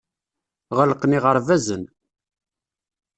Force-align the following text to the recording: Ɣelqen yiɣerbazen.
Ɣelqen 0.77 1.15
yiɣerbazen. 1.15 1.83